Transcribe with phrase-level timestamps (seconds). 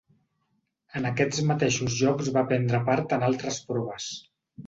[0.99, 4.09] En aquests mateixos Jocs va prendre part en altres proves.